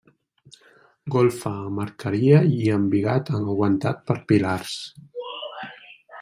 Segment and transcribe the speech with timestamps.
[1.15, 4.77] Golfa amb arqueria i embigat aguantat per pilars.